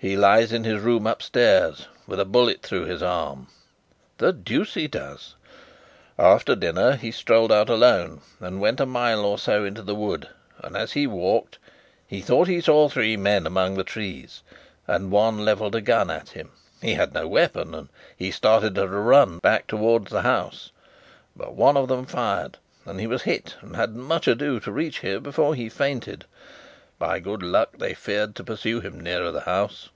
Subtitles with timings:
[0.00, 3.48] "He lies in his room upstairs, with a bullet through his arm."
[4.18, 5.34] "The deuce he does!"
[6.16, 10.28] "After dinner he strolled out alone, and went a mile or so into the wood;
[10.62, 11.58] and as he walked,
[12.06, 14.42] he thought he saw three men among the trees;
[14.86, 16.52] and one levelled a gun at him.
[16.80, 20.70] He had no weapon, and he started at a run back towards the house.
[21.34, 25.00] But one of them fired, and he was hit, and had much ado to reach
[25.00, 26.24] here before he fainted.
[27.00, 29.90] By good luck, they feared to pursue him nearer the house."